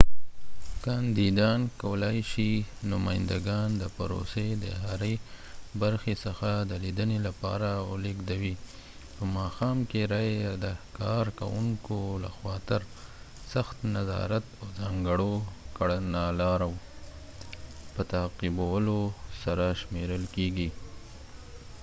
کاندیدان 0.85 1.61
کولای 1.81 2.19
شي 2.31 2.49
نمایندګان 2.91 3.69
د 3.81 3.83
پروسې 3.97 4.47
د 4.63 4.65
هرې 4.83 5.13
برخې 5.81 6.13
څخه 6.25 6.49
د 6.69 6.71
لیدنې 6.83 7.19
لپاره 7.27 7.69
ولیږدوي 7.91 8.55
په 9.15 9.23
ماښآم 9.35 9.77
کې 9.89 10.01
رایې 10.13 10.39
د 10.63 10.65
کارکوونکو 10.99 11.97
لخوا 12.25 12.55
تر 12.69 12.81
سخت 13.53 13.77
نظارت 13.95 14.45
او 14.59 14.65
ځانګړو 14.79 15.33
کړنلارو 15.77 16.71
په 17.93 18.01
تعقیبولو 18.13 18.99
سره 19.41 19.65
شمیرل 19.81 20.23
کیږي 20.35 20.69